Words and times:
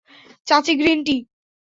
চাচী, 0.47 0.73
green 0.75 0.99
টি। 1.05 1.17